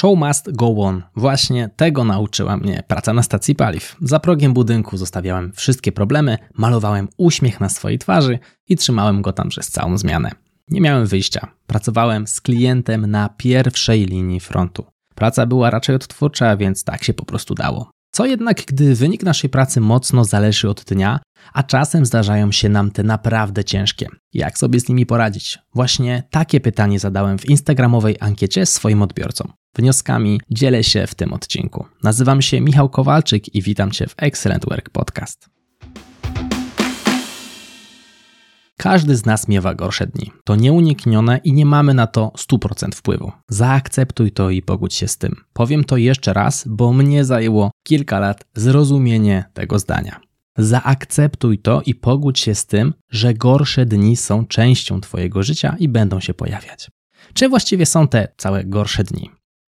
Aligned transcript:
Show 0.00 0.18
must 0.18 0.56
go 0.56 0.74
on. 0.76 1.02
Właśnie 1.16 1.70
tego 1.76 2.04
nauczyła 2.04 2.56
mnie 2.56 2.82
praca 2.88 3.12
na 3.12 3.22
stacji 3.22 3.54
paliw. 3.54 3.96
Za 4.02 4.20
progiem 4.20 4.52
budynku 4.52 4.96
zostawiałem 4.96 5.52
wszystkie 5.52 5.92
problemy, 5.92 6.38
malowałem 6.54 7.08
uśmiech 7.16 7.60
na 7.60 7.68
swojej 7.68 7.98
twarzy 7.98 8.38
i 8.68 8.76
trzymałem 8.76 9.22
go 9.22 9.32
tam 9.32 9.48
przez 9.48 9.68
całą 9.68 9.98
zmianę. 9.98 10.30
Nie 10.68 10.80
miałem 10.80 11.06
wyjścia. 11.06 11.48
Pracowałem 11.66 12.26
z 12.26 12.40
klientem 12.40 13.10
na 13.10 13.28
pierwszej 13.28 14.06
linii 14.06 14.40
frontu. 14.40 14.86
Praca 15.14 15.46
była 15.46 15.70
raczej 15.70 15.96
odtwórcza, 15.96 16.56
więc 16.56 16.84
tak 16.84 17.04
się 17.04 17.14
po 17.14 17.24
prostu 17.24 17.54
dało. 17.54 17.90
Co 18.12 18.26
jednak, 18.26 18.64
gdy 18.66 18.94
wynik 18.94 19.22
naszej 19.22 19.50
pracy 19.50 19.80
mocno 19.80 20.24
zależy 20.24 20.68
od 20.68 20.84
dnia, 20.84 21.20
a 21.52 21.62
czasem 21.62 22.06
zdarzają 22.06 22.52
się 22.52 22.68
nam 22.68 22.90
te 22.90 23.02
naprawdę 23.02 23.64
ciężkie. 23.64 24.06
Jak 24.32 24.58
sobie 24.58 24.80
z 24.80 24.88
nimi 24.88 25.06
poradzić? 25.06 25.58
Właśnie 25.74 26.22
takie 26.30 26.60
pytanie 26.60 26.98
zadałem 26.98 27.38
w 27.38 27.48
instagramowej 27.48 28.16
ankiecie 28.20 28.66
swoim 28.66 29.02
odbiorcom. 29.02 29.52
Wnioskami 29.76 30.40
dzielę 30.50 30.84
się 30.84 31.06
w 31.06 31.14
tym 31.14 31.32
odcinku. 31.32 31.86
Nazywam 32.02 32.42
się 32.42 32.60
Michał 32.60 32.88
Kowalczyk 32.88 33.54
i 33.54 33.62
witam 33.62 33.90
Cię 33.90 34.06
w 34.06 34.14
Excellent 34.16 34.64
Work 34.64 34.90
Podcast. 34.90 35.59
Każdy 38.82 39.16
z 39.16 39.26
nas 39.26 39.48
miewa 39.48 39.74
gorsze 39.74 40.06
dni. 40.06 40.32
To 40.44 40.56
nieuniknione 40.56 41.40
i 41.44 41.52
nie 41.52 41.66
mamy 41.66 41.94
na 41.94 42.06
to 42.06 42.32
100% 42.36 42.94
wpływu. 42.94 43.32
Zaakceptuj 43.48 44.32
to 44.32 44.50
i 44.50 44.62
pogódź 44.62 44.94
się 44.94 45.08
z 45.08 45.18
tym. 45.18 45.36
Powiem 45.52 45.84
to 45.84 45.96
jeszcze 45.96 46.32
raz, 46.32 46.64
bo 46.68 46.92
mnie 46.92 47.24
zajęło 47.24 47.70
kilka 47.82 48.18
lat 48.18 48.44
zrozumienie 48.54 49.44
tego 49.54 49.78
zdania. 49.78 50.20
Zaakceptuj 50.58 51.58
to 51.58 51.82
i 51.86 51.94
pogódź 51.94 52.38
się 52.40 52.54
z 52.54 52.66
tym, 52.66 52.94
że 53.10 53.34
gorsze 53.34 53.86
dni 53.86 54.16
są 54.16 54.46
częścią 54.46 55.00
Twojego 55.00 55.42
życia 55.42 55.76
i 55.78 55.88
będą 55.88 56.20
się 56.20 56.34
pojawiać. 56.34 56.90
Czy 57.34 57.48
właściwie 57.48 57.86
są 57.86 58.08
te 58.08 58.28
całe 58.36 58.64
gorsze 58.64 59.04
dni? 59.04 59.30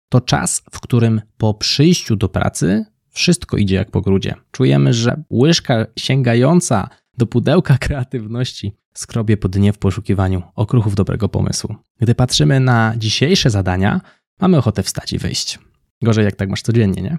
To 0.10 0.22
czas, 0.22 0.64
w 0.72 0.80
którym 0.80 1.22
po 1.38 1.54
przyjściu 1.54 2.16
do 2.16 2.30
pracy 2.30 2.86
wszystko 3.10 3.58
idzie 3.58 3.76
jak 3.76 3.92
po 3.92 4.02
grudzie. 4.02 4.36
Czujemy, 4.52 4.94
że 4.94 5.24
łyżka 5.32 5.86
sięgająca 5.98 6.90
do 7.20 7.28
pudełka 7.28 7.78
kreatywności 7.86 8.74
skrobie 8.94 9.38
po 9.38 9.50
dnie 9.50 9.74
w 9.74 9.78
poszukiwaniu 9.78 10.42
okruchów 10.56 10.96
dobrego 10.96 11.30
pomysłu. 11.30 11.76
Gdy 12.00 12.16
patrzymy 12.16 12.60
na 12.60 12.94
dzisiejsze 12.98 13.50
zadania, 13.50 14.02
mamy 14.42 14.58
ochotę 14.58 14.84
wstać 14.84 15.14
i 15.14 15.18
wyjść. 15.18 15.60
Gorzej 16.02 16.26
jak 16.26 16.36
tak 16.36 16.50
masz 16.50 16.62
codziennie, 16.62 17.02
nie? 17.02 17.18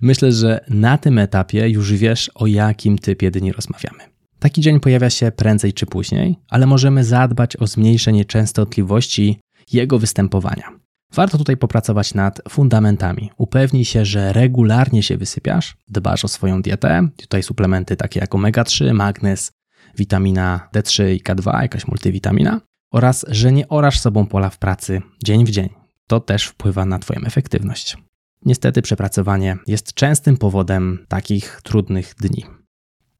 Myślę, 0.00 0.32
że 0.32 0.64
na 0.68 0.98
tym 0.98 1.18
etapie 1.18 1.68
już 1.68 1.92
wiesz, 1.92 2.30
o 2.34 2.46
jakim 2.46 2.98
typie 2.98 3.30
dni 3.30 3.52
rozmawiamy. 3.52 3.98
Taki 4.38 4.60
dzień 4.60 4.80
pojawia 4.80 5.10
się 5.10 5.32
prędzej 5.32 5.72
czy 5.72 5.86
później, 5.86 6.36
ale 6.48 6.66
możemy 6.66 7.04
zadbać 7.04 7.56
o 7.56 7.66
zmniejszenie 7.66 8.24
częstotliwości 8.24 9.40
jego 9.72 9.98
występowania. 9.98 10.81
Warto 11.14 11.38
tutaj 11.38 11.56
popracować 11.56 12.14
nad 12.14 12.40
fundamentami. 12.48 13.30
Upewnij 13.36 13.84
się, 13.84 14.04
że 14.04 14.32
regularnie 14.32 15.02
się 15.02 15.16
wysypiasz, 15.16 15.76
dbasz 15.88 16.24
o 16.24 16.28
swoją 16.28 16.62
dietę. 16.62 17.08
Tutaj 17.16 17.42
suplementy 17.42 17.96
takie 17.96 18.20
jak 18.20 18.30
omega-3, 18.30 18.92
magnez, 18.92 19.52
witamina 19.98 20.68
D3 20.74 21.14
i 21.14 21.22
K2, 21.22 21.62
jakaś 21.62 21.86
multivitamina, 21.86 22.60
oraz 22.92 23.24
że 23.28 23.52
nie 23.52 23.68
orasz 23.68 24.00
sobą 24.00 24.26
pola 24.26 24.50
w 24.50 24.58
pracy 24.58 25.02
dzień 25.24 25.44
w 25.44 25.50
dzień. 25.50 25.68
To 26.06 26.20
też 26.20 26.46
wpływa 26.46 26.84
na 26.84 26.98
Twoją 26.98 27.20
efektywność. 27.20 27.96
Niestety 28.44 28.82
przepracowanie 28.82 29.56
jest 29.66 29.94
częstym 29.94 30.36
powodem 30.36 31.06
takich 31.08 31.60
trudnych 31.62 32.14
dni. 32.14 32.44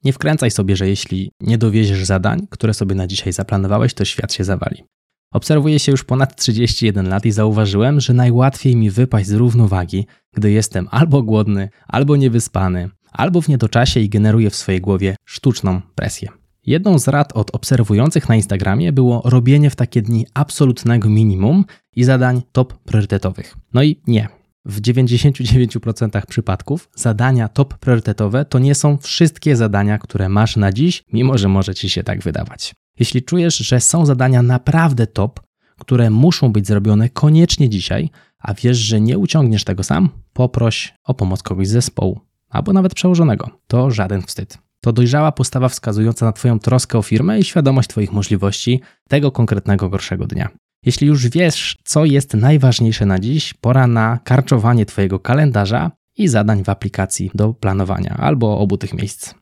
Nie 0.05 0.13
wkręcaj 0.13 0.51
sobie, 0.51 0.77
że 0.77 0.89
jeśli 0.89 1.31
nie 1.41 1.59
dowieziesz 1.59 2.05
zadań, 2.05 2.47
które 2.51 2.75
sobie 2.75 2.95
na 2.95 3.07
dzisiaj 3.07 3.33
zaplanowałeś, 3.33 3.95
to 3.95 4.05
świat 4.05 4.33
się 4.33 4.45
zawali. 4.45 4.85
Obserwuję 5.33 5.79
się 5.79 5.93
już 5.93 6.05
ponad 6.05 6.37
31 6.37 7.09
lat 7.09 7.27
i 7.27 7.33
zauważyłem, 7.33 8.01
że 8.01 8.13
najłatwiej 8.15 8.77
mi 8.77 8.91
wypaść 8.91 9.29
z 9.29 9.33
równowagi, 9.33 10.07
gdy 10.33 10.51
jestem 10.51 10.89
albo 10.91 11.23
głodny, 11.23 11.69
albo 11.89 12.17
niewyspany, 12.17 12.91
albo 13.13 13.41
w 13.41 13.49
niedoczasie 13.49 14.01
i 14.01 14.09
generuję 14.09 14.51
w 14.51 14.57
swojej 14.57 14.81
głowie 14.81 15.17
sztuczną 15.25 15.81
presję. 15.95 16.29
Jedną 16.67 16.99
z 16.99 17.09
rad 17.09 17.33
od 17.33 17.51
obserwujących 17.55 18.29
na 18.29 18.37
Instagramie 18.37 18.93
było 18.93 19.23
robienie 19.25 19.71
w 19.71 19.77
takie 19.77 20.03
dni 20.03 20.27
absolutnego 20.35 21.09
minimum 21.09 21.65
i 21.97 22.05
zadań 22.05 22.43
top 22.53 22.79
priorytetowych. 22.79 23.57
No 23.75 23.83
i 23.83 24.01
nie. 24.07 24.29
W 24.65 24.81
99% 24.81 26.27
przypadków 26.27 26.89
zadania 26.95 27.49
top 27.49 27.79
priorytetowe 27.79 28.45
to 28.45 28.59
nie 28.59 28.75
są 28.75 28.97
wszystkie 28.97 29.57
zadania, 29.57 29.99
które 29.99 30.29
masz 30.29 30.57
na 30.57 30.73
dziś, 30.73 31.05
mimo 31.13 31.39
że 31.39 31.49
może 31.49 31.75
ci 31.75 31.91
się 31.91 32.03
tak 32.03 32.23
wydawać. 32.23 32.75
Jeśli 32.99 33.23
czujesz, 33.23 33.57
że 33.57 33.81
są 33.81 34.07
zadania 34.07 34.43
naprawdę 34.43 35.07
top, 35.07 35.41
które 35.79 36.11
muszą 36.11 36.53
być 36.53 36.67
zrobione 36.67 37.09
koniecznie 37.09 37.69
dzisiaj, 37.69 38.11
a 38.39 38.55
wiesz, 38.55 38.79
że 38.79 39.01
nie 39.01 39.19
uciągniesz 39.19 39.65
tego 39.65 39.83
sam, 39.83 40.09
poproś 40.33 40.95
o 41.05 41.15
pomoc 41.15 41.43
kogoś 41.43 41.69
z 41.69 41.71
zespołu 41.71 42.21
albo 42.49 42.73
nawet 42.73 42.95
przełożonego. 42.95 43.51
To 43.67 43.91
żaden 43.91 44.23
wstyd. 44.23 44.59
To 44.81 44.93
dojrzała 44.93 45.33
postawa 45.33 45.69
wskazująca 45.69 46.27
na 46.27 46.33
Twoją 46.33 46.59
troskę 46.59 46.99
o 46.99 47.03
firmę 47.03 47.39
i 47.39 47.45
świadomość 47.45 47.89
Twoich 47.89 48.13
możliwości 48.13 48.81
tego 49.09 49.33
konkretnego 49.33 49.89
gorszego 49.89 50.27
dnia. 50.27 50.49
Jeśli 50.87 51.07
już 51.07 51.29
wiesz, 51.29 51.79
co 51.85 52.05
jest 52.05 52.35
najważniejsze 52.35 53.07
na 53.07 53.19
dziś, 53.19 53.55
pora 53.55 53.87
na 53.87 54.19
karczowanie 54.25 54.87
Twojego 54.87 55.21
kalendarza 55.21 55.91
i 56.17 56.29
zadań 56.29 56.65
w 56.65 56.69
aplikacji 56.69 57.31
do 57.35 57.55
planowania 57.55 58.17
albo 58.19 58.59
obu 58.59 58.79
tych 58.79 58.95
miejsc. 58.95 59.35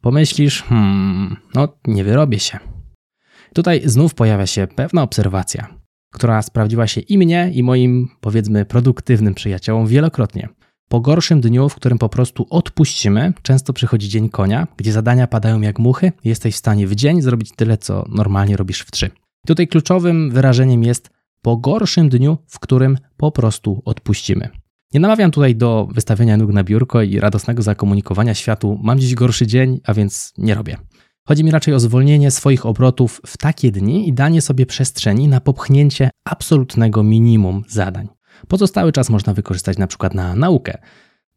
Pomyślisz, 0.00 0.62
hmm, 0.62 1.36
no 1.54 1.68
nie 1.86 2.04
wyrobię 2.04 2.38
się. 2.38 2.75
Tutaj 3.56 3.82
znów 3.84 4.14
pojawia 4.14 4.46
się 4.46 4.66
pewna 4.66 5.02
obserwacja, 5.02 5.68
która 6.12 6.42
sprawdziła 6.42 6.86
się 6.86 7.00
i 7.00 7.18
mnie, 7.18 7.50
i 7.54 7.62
moim, 7.62 8.08
powiedzmy, 8.20 8.64
produktywnym 8.64 9.34
przyjaciołom 9.34 9.86
wielokrotnie. 9.86 10.48
Po 10.88 11.00
gorszym 11.00 11.40
dniu, 11.40 11.68
w 11.68 11.74
którym 11.74 11.98
po 11.98 12.08
prostu 12.08 12.46
odpuścimy, 12.50 13.32
często 13.42 13.72
przychodzi 13.72 14.08
dzień 14.08 14.28
konia, 14.28 14.66
gdzie 14.76 14.92
zadania 14.92 15.26
padają 15.26 15.60
jak 15.60 15.78
muchy 15.78 16.12
jesteś 16.24 16.54
w 16.54 16.58
stanie 16.58 16.86
w 16.86 16.94
dzień 16.94 17.22
zrobić 17.22 17.52
tyle, 17.56 17.78
co 17.78 18.04
normalnie 18.08 18.56
robisz 18.56 18.80
w 18.80 18.90
trzy. 18.90 19.10
Tutaj 19.46 19.68
kluczowym 19.68 20.30
wyrażeniem 20.30 20.84
jest 20.84 21.10
po 21.42 21.56
gorszym 21.56 22.08
dniu, 22.08 22.38
w 22.46 22.58
którym 22.58 22.98
po 23.16 23.32
prostu 23.32 23.82
odpuścimy. 23.84 24.48
Nie 24.94 25.00
namawiam 25.00 25.30
tutaj 25.30 25.56
do 25.56 25.88
wystawienia 25.94 26.36
nóg 26.36 26.52
na 26.52 26.64
biurko 26.64 27.02
i 27.02 27.20
radosnego 27.20 27.62
zakomunikowania 27.62 28.34
światu, 28.34 28.78
mam 28.82 28.98
dziś 28.98 29.14
gorszy 29.14 29.46
dzień, 29.46 29.80
a 29.84 29.94
więc 29.94 30.32
nie 30.38 30.54
robię. 30.54 30.76
Chodzi 31.28 31.44
mi 31.44 31.50
raczej 31.50 31.74
o 31.74 31.80
zwolnienie 31.80 32.30
swoich 32.30 32.66
obrotów 32.66 33.20
w 33.26 33.36
takie 33.36 33.72
dni 33.72 34.08
i 34.08 34.12
danie 34.12 34.42
sobie 34.42 34.66
przestrzeni 34.66 35.28
na 35.28 35.40
popchnięcie 35.40 36.10
absolutnego 36.24 37.02
minimum 37.02 37.62
zadań. 37.68 38.08
Pozostały 38.48 38.92
czas 38.92 39.10
można 39.10 39.34
wykorzystać 39.34 39.78
na 39.78 39.86
przykład 39.86 40.14
na 40.14 40.36
naukę. 40.36 40.78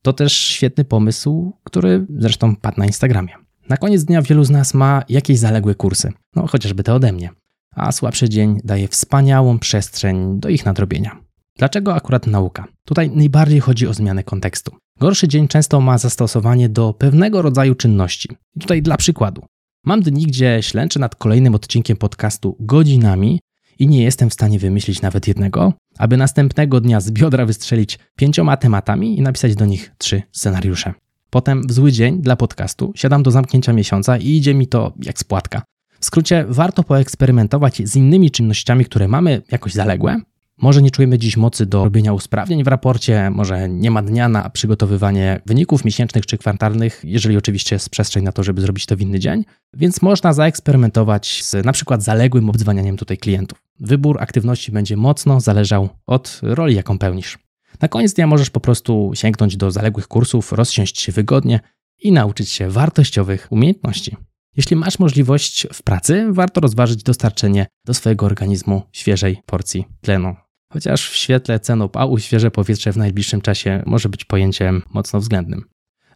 To 0.02 0.14
też 0.14 0.34
świetny 0.34 0.86
pomysł, 0.86 1.54
który 1.64 2.06
zresztą 2.18 2.56
padł 2.56 2.80
na 2.80 2.86
Instagramie. 2.86 3.34
Na 3.70 3.78
koniec 3.78 4.04
dnia 4.04 4.22
wielu 4.22 4.44
z 4.44 4.50
nas 4.50 4.74
ma 4.74 5.04
jakieś 5.10 5.40
zaległe 5.40 5.76
kursy, 5.76 6.12
no 6.36 6.48
chociażby 6.48 6.84
te 6.84 6.94
ode 6.94 7.12
mnie, 7.12 7.30
a 7.76 7.92
słabszy 7.92 8.30
dzień 8.30 8.60
daje 8.64 8.88
wspaniałą 8.88 9.60
przestrzeń 9.60 10.40
do 10.40 10.50
ich 10.50 10.66
nadrobienia. 10.66 11.20
Dlaczego 11.58 11.96
akurat 11.96 12.28
nauka? 12.28 12.68
Tutaj 12.86 13.12
najbardziej 13.16 13.60
chodzi 13.60 13.88
o 13.88 13.94
zmianę 13.94 14.24
kontekstu. 14.24 14.76
Gorszy 15.00 15.28
dzień 15.28 15.48
często 15.48 15.82
ma 15.82 15.98
zastosowanie 15.98 16.70
do 16.70 16.94
pewnego 16.94 17.42
rodzaju 17.42 17.76
czynności. 17.76 18.30
Tutaj 18.60 18.82
dla 18.82 18.98
przykładu. 18.98 19.46
Mam 19.86 20.02
dni, 20.02 20.26
gdzie 20.26 20.60
ślęczę 20.62 21.00
nad 21.00 21.16
kolejnym 21.16 21.56
odcinkiem 21.56 21.98
podcastu 21.98 22.56
godzinami 22.60 23.40
i 23.80 23.88
nie 23.88 24.04
jestem 24.04 24.30
w 24.30 24.34
stanie 24.34 24.60
wymyślić 24.60 25.02
nawet 25.02 25.28
jednego, 25.28 25.74
aby 25.98 26.18
następnego 26.18 26.82
dnia 26.82 27.02
z 27.02 27.12
biodra 27.12 27.46
wystrzelić 27.46 28.00
pięcioma 28.16 28.58
tematami 28.58 29.18
i 29.18 29.22
napisać 29.22 29.56
do 29.56 29.66
nich 29.66 29.92
trzy 29.98 30.22
scenariusze. 30.32 30.94
Potem 31.30 31.68
w 31.68 31.72
zły 31.72 31.92
dzień 31.92 32.22
dla 32.22 32.36
podcastu 32.36 32.92
siadam 32.96 33.24
do 33.24 33.32
zamknięcia 33.32 33.74
miesiąca 33.74 34.18
i 34.18 34.28
idzie 34.28 34.54
mi 34.54 34.68
to 34.68 34.94
jak 35.04 35.20
spłatka. 35.20 35.62
W 36.00 36.06
skrócie, 36.06 36.46
warto 36.50 36.84
poeksperymentować 36.84 37.82
z 37.90 37.96
innymi 37.96 38.32
czynnościami, 38.32 38.86
które 38.86 39.08
mamy 39.08 39.42
jakoś 39.52 39.74
zaległe, 39.74 40.22
może 40.62 40.82
nie 40.82 40.92
czujemy 40.92 41.18
dziś 41.18 41.38
mocy 41.38 41.66
do 41.66 41.84
robienia 41.84 42.14
usprawnień 42.14 42.64
w 42.64 42.68
raporcie, 42.68 43.30
może 43.30 43.70
nie 43.70 43.92
ma 43.92 44.02
dnia 44.02 44.30
na 44.30 44.50
przygotowywanie 44.50 45.42
wyników 45.46 45.86
miesięcznych 45.86 46.26
czy 46.26 46.38
kwartalnych, 46.38 47.02
jeżeli 47.04 47.38
oczywiście 47.38 47.76
jest 47.76 47.90
przestrzeń 47.90 48.24
na 48.24 48.32
to, 48.32 48.44
żeby 48.44 48.62
zrobić 48.62 48.86
to 48.86 48.96
w 48.96 49.02
inny 49.02 49.20
dzień, 49.20 49.46
więc 49.74 50.02
można 50.02 50.34
zaeksperymentować 50.34 51.44
z 51.44 51.66
na 51.66 51.72
przykład 51.72 52.04
zaległym 52.04 52.50
obdzwanianiem 52.50 52.98
tutaj 52.98 53.18
klientów. 53.18 53.64
Wybór 53.80 54.22
aktywności 54.22 54.72
będzie 54.72 54.98
mocno 54.98 55.40
zależał 55.40 55.90
od 56.08 56.40
roli, 56.44 56.76
jaką 56.76 56.98
pełnisz. 56.98 57.38
Na 57.82 57.88
koniec 57.88 58.14
dnia 58.14 58.28
możesz 58.28 58.50
po 58.50 58.60
prostu 58.60 59.12
sięgnąć 59.14 59.58
do 59.58 59.72
zaległych 59.72 60.08
kursów, 60.08 60.52
rozsiąść 60.52 61.02
się 61.02 61.12
wygodnie 61.12 61.60
i 62.00 62.12
nauczyć 62.12 62.50
się 62.50 62.70
wartościowych 62.70 63.48
umiejętności. 63.50 64.16
Jeśli 64.58 64.76
masz 64.76 65.00
możliwość 65.00 65.68
w 65.74 65.84
pracy, 65.84 66.28
warto 66.30 66.62
rozważyć 66.62 67.04
dostarczenie 67.04 67.68
do 67.86 67.94
swojego 67.94 68.26
organizmu 68.26 68.82
świeżej 68.92 69.42
porcji 69.46 69.86
tlenu. 70.02 70.49
Chociaż 70.74 71.10
w 71.10 71.16
świetle 71.16 71.60
cen 71.60 71.82
opału 71.82 72.20
świeże 72.20 72.52
powietrze 72.52 72.94
w 72.94 72.98
najbliższym 72.98 73.42
czasie 73.42 73.84
może 73.86 74.10
być 74.10 74.26
pojęciem 74.26 74.82
mocno 74.90 75.20
względnym. 75.20 75.66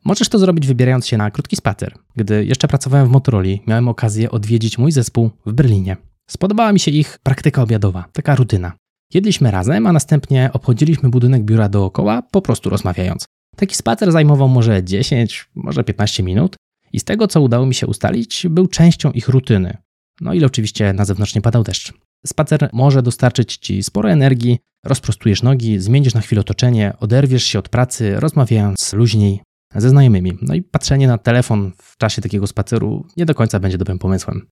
Możesz 0.05 0.29
to 0.29 0.39
zrobić 0.39 0.67
wybierając 0.67 1.07
się 1.07 1.17
na 1.17 1.31
krótki 1.31 1.55
spacer. 1.55 1.93
Gdy 2.15 2.45
jeszcze 2.45 2.67
pracowałem 2.67 3.07
w 3.07 3.11
Motorola, 3.11 3.47
miałem 3.67 3.87
okazję 3.87 4.31
odwiedzić 4.31 4.77
mój 4.77 4.91
zespół 4.91 5.29
w 5.45 5.53
Berlinie. 5.53 5.97
Spodobała 6.29 6.73
mi 6.73 6.79
się 6.79 6.91
ich 6.91 7.19
praktyka 7.23 7.63
obiadowa, 7.63 8.05
taka 8.13 8.35
rutyna. 8.35 8.71
Jedliśmy 9.13 9.51
razem, 9.51 9.87
a 9.87 9.93
następnie 9.93 10.49
obchodziliśmy 10.53 11.09
budynek 11.09 11.43
biura 11.43 11.69
dookoła, 11.69 12.21
po 12.21 12.41
prostu 12.41 12.69
rozmawiając. 12.69 13.25
Taki 13.55 13.75
spacer 13.75 14.11
zajmował 14.11 14.49
może 14.49 14.83
10, 14.83 15.49
może 15.55 15.83
15 15.83 16.23
minut 16.23 16.55
i 16.93 16.99
z 16.99 17.03
tego, 17.03 17.27
co 17.27 17.41
udało 17.41 17.65
mi 17.65 17.75
się 17.75 17.87
ustalić, 17.87 18.47
był 18.49 18.67
częścią 18.67 19.11
ich 19.11 19.27
rutyny. 19.27 19.77
No 20.21 20.33
ile 20.33 20.45
oczywiście 20.45 20.93
na 20.93 21.05
zewnątrz 21.05 21.35
nie 21.35 21.41
padał 21.41 21.63
deszcz. 21.63 21.93
Spacer 22.27 22.69
może 22.73 23.01
dostarczyć 23.01 23.57
Ci 23.57 23.83
sporo 23.83 24.11
energii, 24.11 24.59
rozprostujesz 24.85 25.43
nogi, 25.43 25.79
zmienisz 25.79 26.13
na 26.13 26.21
chwilę 26.21 26.41
otoczenie, 26.41 26.93
oderwiesz 26.99 27.43
się 27.43 27.59
od 27.59 27.69
pracy, 27.69 28.19
rozmawiając 28.19 28.93
luźniej 28.93 29.41
ze 29.75 29.89
znajomymi. 29.89 30.37
No 30.41 30.55
i 30.55 30.61
patrzenie 30.61 31.07
na 31.07 31.17
telefon 31.17 31.71
w 31.77 31.97
czasie 31.97 32.21
takiego 32.21 32.47
spaceru 32.47 33.05
nie 33.17 33.25
do 33.25 33.35
końca 33.35 33.59
będzie 33.59 33.77
dobrym 33.77 33.99
pomysłem. 33.99 34.47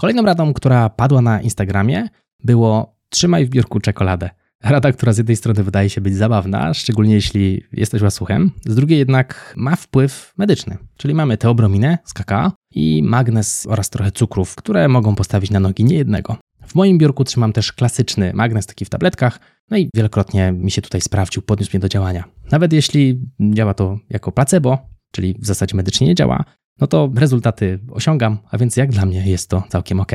Kolejną 0.00 0.22
radą, 0.22 0.54
która 0.54 0.88
padła 0.88 1.22
na 1.22 1.40
Instagramie, 1.40 2.08
było 2.44 2.96
trzymaj 3.08 3.46
w 3.46 3.50
biurku 3.50 3.80
czekoladę. 3.80 4.30
Rada, 4.62 4.92
która 4.92 5.12
z 5.12 5.18
jednej 5.18 5.36
strony 5.36 5.64
wydaje 5.64 5.90
się 5.90 6.00
być 6.00 6.16
zabawna, 6.16 6.74
szczególnie 6.74 7.14
jeśli 7.14 7.64
jesteś 7.72 8.02
łasuchem, 8.02 8.50
z 8.66 8.74
drugiej 8.74 8.98
jednak 8.98 9.54
ma 9.56 9.76
wpływ 9.76 10.32
medyczny. 10.38 10.76
Czyli 10.96 11.14
mamy 11.14 11.36
teobrominę 11.36 11.98
z 12.04 12.12
kakao 12.12 12.52
i 12.74 13.02
magnes 13.02 13.66
oraz 13.66 13.90
trochę 13.90 14.12
cukrów, 14.12 14.54
które 14.54 14.88
mogą 14.88 15.14
postawić 15.14 15.50
na 15.50 15.60
nogi 15.60 15.84
niejednego. 15.84 16.36
W 16.66 16.74
moim 16.74 16.98
biurku 16.98 17.24
trzymam 17.24 17.52
też 17.52 17.72
klasyczny 17.72 18.32
magnes 18.34 18.66
taki 18.66 18.84
w 18.84 18.88
tabletkach, 18.90 19.40
no 19.70 19.76
i 19.76 19.90
wielokrotnie 19.94 20.52
mi 20.52 20.70
się 20.70 20.82
tutaj 20.82 21.00
sprawdził, 21.00 21.42
podniósł 21.42 21.70
mnie 21.72 21.80
do 21.80 21.88
działania. 21.88 22.24
Nawet 22.50 22.72
jeśli 22.72 23.20
działa 23.40 23.74
to 23.74 23.98
jako 24.10 24.32
placebo, 24.32 24.78
czyli 25.10 25.34
w 25.38 25.46
zasadzie 25.46 25.76
medycznie 25.76 26.06
nie 26.06 26.14
działa, 26.14 26.44
no 26.80 26.86
to 26.86 27.10
rezultaty 27.14 27.78
osiągam, 27.90 28.38
a 28.50 28.58
więc 28.58 28.76
jak 28.76 28.90
dla 28.90 29.06
mnie 29.06 29.26
jest 29.26 29.50
to 29.50 29.62
całkiem 29.68 30.00
ok. 30.00 30.12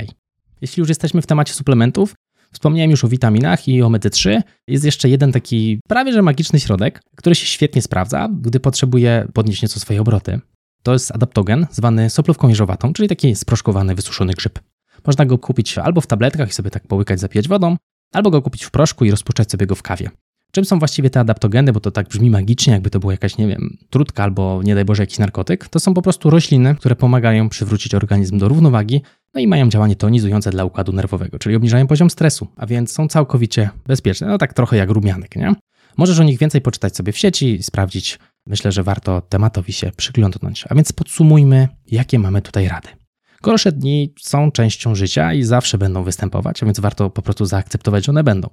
Jeśli 0.62 0.82
już 0.82 0.90
jesteśmy 0.90 1.22
w 1.22 1.28
temacie 1.28 1.54
suplementów, 1.54 2.14
Wspomniałem 2.52 2.92
już 2.92 3.04
o 3.04 3.08
witaminach 3.08 3.68
i 3.68 3.82
omega 3.82 4.10
3. 4.10 4.42
Jest 4.68 4.86
jeszcze 4.86 5.10
jeden 5.10 5.32
taki 5.32 5.80
prawie 5.88 6.14
że 6.14 6.22
magiczny 6.22 6.60
środek, 6.60 7.02
który 7.16 7.36
się 7.36 7.46
świetnie 7.46 7.82
sprawdza, 7.82 8.30
gdy 8.42 8.60
potrzebuje 8.60 9.28
podnieść 9.34 9.62
nieco 9.62 9.80
swoje 9.80 10.02
obroty. 10.02 10.40
To 10.84 10.94
jest 10.94 11.12
adaptogen, 11.12 11.68
zwany 11.72 12.10
soplówką 12.10 12.48
jeżowatą, 12.48 12.94
czyli 12.94 13.10
taki 13.10 13.36
sproszkowany, 13.36 13.96
wysuszony 13.96 14.34
grzyb. 14.34 14.60
Można 15.06 15.26
go 15.26 15.38
kupić 15.38 15.78
albo 15.78 16.02
w 16.02 16.08
tabletkach 16.08 16.50
i 16.50 16.54
sobie 16.54 16.70
tak 16.70 16.88
połykać, 16.88 17.20
zapijać 17.20 17.48
wodą, 17.48 17.78
albo 18.14 18.30
go 18.30 18.42
kupić 18.42 18.64
w 18.64 18.72
proszku 18.72 19.06
i 19.06 19.12
rozpuszczać 19.12 19.52
sobie 19.52 19.66
go 19.66 19.76
w 19.76 19.84
kawie. 19.84 20.10
Czym 20.52 20.66
są 20.66 20.80
właściwie 20.80 21.10
te 21.10 21.20
adaptogeny, 21.20 21.74
bo 21.74 21.80
to 21.80 21.92
tak 21.92 22.08
brzmi 22.08 22.30
magicznie, 22.30 22.74
jakby 22.74 22.90
to 22.90 23.00
była 23.00 23.14
jakaś, 23.14 23.38
nie 23.38 23.48
wiem, 23.48 23.78
trutka 23.90 24.24
albo 24.24 24.62
nie 24.64 24.76
daj 24.76 24.86
Boże 24.86 25.04
jakiś 25.04 25.20
narkotyk. 25.20 25.68
To 25.68 25.80
są 25.80 25.94
po 25.94 26.02
prostu 26.02 26.30
rośliny, 26.30 26.76
które 26.76 26.96
pomagają 26.96 27.50
przywrócić 27.50 27.94
organizm 27.94 28.38
do 28.38 28.48
równowagi, 28.48 29.02
no 29.34 29.42
i 29.42 29.48
mają 29.48 29.70
działanie 29.70 29.96
tonizujące 29.96 30.52
dla 30.52 30.66
układu 30.66 30.94
nerwowego, 30.94 31.40
czyli 31.40 31.56
obniżają 31.56 31.88
poziom 31.88 32.10
stresu, 32.10 32.48
a 32.56 32.66
więc 32.66 32.92
są 32.92 33.08
całkowicie 33.08 33.70
bezpieczne. 33.88 34.28
No 34.28 34.38
tak 34.38 34.54
trochę 34.54 34.78
jak 34.78 34.90
rumianek, 34.90 35.36
nie? 35.36 35.56
Możesz 35.98 36.20
o 36.20 36.24
nich 36.24 36.40
więcej 36.40 36.62
poczytać 36.62 36.96
sobie 36.96 37.12
w 37.12 37.18
sieci 37.18 37.64
sprawdzić. 37.64 38.20
Myślę, 38.46 38.72
że 38.72 38.84
warto 38.84 39.22
tematowi 39.22 39.74
się 39.74 39.92
przyglądnąć. 39.98 40.66
A 40.70 40.76
więc 40.76 40.92
podsumujmy, 40.92 41.68
jakie 41.92 42.20
mamy 42.20 42.42
tutaj 42.42 42.68
rady. 42.68 42.88
Gorsze 43.44 43.72
dni 43.72 44.14
są 44.20 44.52
częścią 44.52 44.96
życia 44.96 45.34
i 45.34 45.44
zawsze 45.44 45.78
będą 45.78 46.04
występować, 46.04 46.64
a 46.64 46.66
więc 46.66 46.80
warto 46.80 47.10
po 47.10 47.22
prostu 47.22 47.46
zaakceptować, 47.46 48.06
że 48.06 48.12
one 48.12 48.24
będą. 48.24 48.50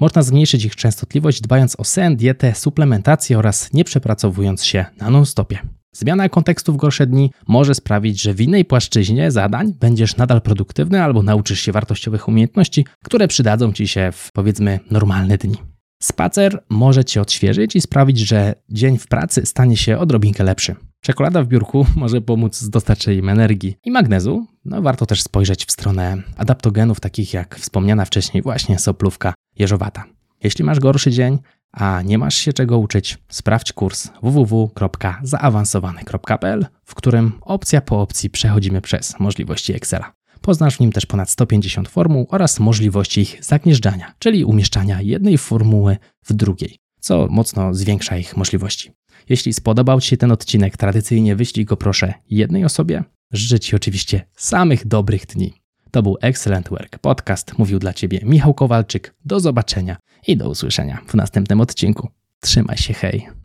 Można 0.00 0.22
zmniejszyć 0.22 0.64
ich 0.64 0.76
częstotliwość 0.76 1.40
dbając 1.40 1.80
o 1.80 1.84
sen, 1.84 2.16
dietę, 2.16 2.54
suplementację 2.54 3.38
oraz 3.38 3.72
nie 3.72 3.84
przepracowując 3.84 4.64
się 4.64 4.84
na 5.00 5.10
non-stopie. 5.10 5.58
Zmiana 5.92 6.28
kontekstu 6.28 6.72
w 6.72 6.76
gorsze 6.76 7.06
dni 7.06 7.30
może 7.48 7.74
sprawić, 7.74 8.22
że 8.22 8.34
w 8.34 8.40
innej 8.40 8.64
płaszczyźnie 8.64 9.30
zadań 9.30 9.74
będziesz 9.80 10.16
nadal 10.16 10.42
produktywny 10.42 11.02
albo 11.02 11.22
nauczysz 11.22 11.60
się 11.60 11.72
wartościowych 11.72 12.28
umiejętności, 12.28 12.86
które 13.04 13.28
przydadzą 13.28 13.72
ci 13.72 13.88
się 13.88 14.12
w 14.12 14.32
powiedzmy 14.32 14.80
normalne 14.90 15.38
dni. 15.38 15.56
Spacer 16.02 16.64
może 16.68 17.04
cię 17.04 17.20
odświeżyć 17.20 17.76
i 17.76 17.80
sprawić, 17.80 18.18
że 18.18 18.54
dzień 18.68 18.98
w 18.98 19.06
pracy 19.06 19.46
stanie 19.46 19.76
się 19.76 19.98
odrobinkę 19.98 20.44
lepszy. 20.44 20.76
Czekolada 21.00 21.42
w 21.42 21.46
biurku 21.46 21.86
może 21.96 22.20
pomóc 22.20 22.56
z 22.56 22.70
dostarczeniem 22.70 23.28
energii 23.28 23.76
i 23.84 23.90
magnezu. 23.90 24.46
No, 24.64 24.82
warto 24.82 25.06
też 25.06 25.22
spojrzeć 25.22 25.66
w 25.66 25.72
stronę 25.72 26.22
adaptogenów, 26.36 27.00
takich 27.00 27.34
jak 27.34 27.56
wspomniana 27.56 28.04
wcześniej 28.04 28.42
właśnie 28.42 28.78
soplówka 28.78 29.34
jeżowata. 29.58 30.04
Jeśli 30.44 30.64
masz 30.64 30.80
gorszy 30.80 31.10
dzień, 31.10 31.38
a 31.72 32.02
nie 32.02 32.18
masz 32.18 32.34
się 32.34 32.52
czego 32.52 32.78
uczyć, 32.78 33.18
sprawdź 33.28 33.72
kurs 33.72 34.10
www.zaawansowany.pl, 34.22 36.66
w 36.84 36.94
którym 36.94 37.32
opcja 37.40 37.80
po 37.80 38.00
opcji 38.00 38.30
przechodzimy 38.30 38.80
przez 38.80 39.20
możliwości 39.20 39.72
Excela. 39.72 40.17
Poznasz 40.40 40.76
w 40.76 40.80
nim 40.80 40.92
też 40.92 41.06
ponad 41.06 41.30
150 41.30 41.88
formuł 41.88 42.26
oraz 42.30 42.60
możliwości 42.60 43.20
ich 43.20 43.38
zagnieżdżania, 43.40 44.14
czyli 44.18 44.44
umieszczania 44.44 45.02
jednej 45.02 45.38
formuły 45.38 45.96
w 46.24 46.32
drugiej, 46.32 46.78
co 47.00 47.26
mocno 47.30 47.74
zwiększa 47.74 48.18
ich 48.18 48.36
możliwości. 48.36 48.90
Jeśli 49.28 49.52
spodobał 49.52 50.00
Ci 50.00 50.08
się 50.08 50.16
ten 50.16 50.32
odcinek, 50.32 50.76
tradycyjnie 50.76 51.36
wyślij 51.36 51.64
go 51.64 51.76
proszę 51.76 52.14
jednej 52.30 52.64
osobie. 52.64 53.04
Życzę 53.32 53.60
Ci 53.60 53.76
oczywiście 53.76 54.22
samych 54.36 54.86
dobrych 54.86 55.26
dni. 55.26 55.54
To 55.90 56.02
był 56.02 56.16
Excellent 56.20 56.68
Work 56.68 56.98
Podcast. 56.98 57.58
Mówił 57.58 57.78
dla 57.78 57.92
Ciebie 57.92 58.20
Michał 58.22 58.54
Kowalczyk. 58.54 59.14
Do 59.24 59.40
zobaczenia 59.40 59.96
i 60.26 60.36
do 60.36 60.50
usłyszenia 60.50 61.00
w 61.06 61.14
następnym 61.14 61.60
odcinku. 61.60 62.08
Trzymaj 62.40 62.76
się, 62.76 62.94
hej. 62.94 63.37